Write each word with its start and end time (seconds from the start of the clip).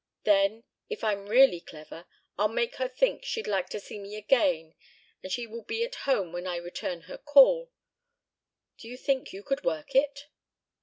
Then, 0.23 0.63
if 0.89 1.03
I'm 1.03 1.27
really 1.27 1.59
clever, 1.59 2.07
I'll 2.35 2.47
make 2.47 2.77
her 2.77 2.87
think 2.87 3.23
she'd 3.23 3.45
like 3.45 3.69
to 3.69 3.79
see 3.79 3.99
me 3.99 4.15
again 4.15 4.73
and 5.21 5.31
she 5.31 5.45
will 5.45 5.61
be 5.61 5.83
at 5.83 5.93
home 6.09 6.31
when 6.31 6.47
I 6.47 6.55
return 6.55 7.01
her 7.01 7.19
call. 7.19 7.69
Do 8.79 8.87
you 8.87 8.97
think 8.97 9.31
you 9.31 9.43
could 9.43 9.63
work 9.63 9.93
it?" 9.93 10.25